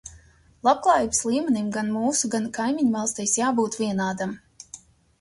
[0.67, 4.39] Labklājības līmenim gan mūsu, gan kaimiņvalstīs jābūt vienādam.